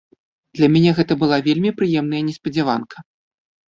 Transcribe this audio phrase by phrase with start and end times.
[0.59, 3.11] Для мяне гэта была вельмі прыемная неспадзяванка.